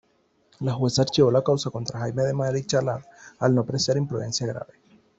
La 0.61 0.73
jueza 0.73 1.03
archivó 1.03 1.29
la 1.29 1.43
causa 1.43 1.69
contra 1.69 1.99
Jaime 1.99 2.23
de 2.23 2.33
Marichalar, 2.33 3.05
al 3.37 3.53
no 3.53 3.61
apreciar 3.61 3.97
imprudencia 3.97 4.47
grave. 4.47 4.73